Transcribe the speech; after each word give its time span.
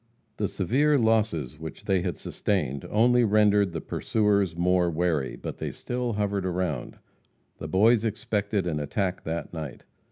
The 0.37 0.47
severe 0.47 0.97
losses 0.97 1.59
which 1.59 1.83
they 1.85 2.01
had 2.01 2.17
sustained 2.17 2.85
only 2.89 3.23
rendered 3.23 3.71
the 3.71 3.81
pursuers 3.81 4.55
more 4.55 4.89
wary; 4.89 5.35
but 5.35 5.59
they 5.59 5.69
still 5.69 6.13
hovered 6.13 6.43
around. 6.43 6.97
The 7.59 7.67
Boys 7.67 8.03
expected 8.03 8.65
an 8.65 8.79
attack 8.79 9.21
that 9.25 9.53
night. 9.53 9.85